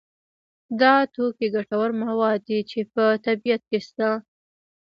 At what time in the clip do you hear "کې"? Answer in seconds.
3.69-3.79